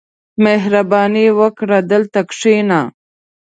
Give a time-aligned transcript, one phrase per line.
[0.43, 2.81] •مهرباني وکړه، دلته کښېنه.